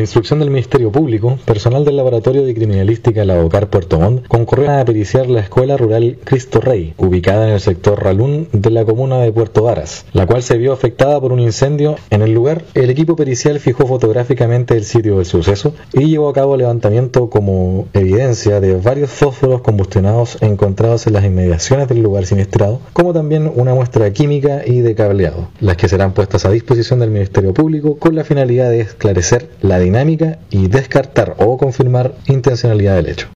[0.00, 4.84] Instrucción del Ministerio Público, personal del Laboratorio de Criminalística La Bocar Puerto Montt concurrió a
[4.84, 9.32] periciar la Escuela Rural Cristo Rey, ubicada en el sector Ralún de la comuna de
[9.32, 11.96] Puerto Varas, la cual se vio afectada por un incendio.
[12.10, 16.34] En el lugar, el equipo pericial fijó fotográficamente el sitio del suceso y llevó a
[16.34, 22.80] cabo levantamiento como evidencia de varios fósforos combustionados encontrados en las inmediaciones del lugar siniestrado,
[22.92, 27.10] como también una muestra química y de cableado, las que serán puestas a disposición del
[27.10, 33.08] Ministerio Público con la finalidad de esclarecer la dinámica y descartar o confirmar intencionalidad del
[33.08, 33.26] hecho.